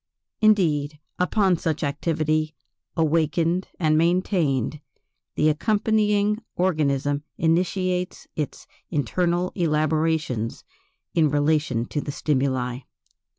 [0.41, 2.55] Indeed, upon such activity,
[2.97, 4.81] awakened and maintained,
[5.35, 10.63] the accompanying organism initiates its internal elaborations
[11.13, 12.79] in relation to the stimuli.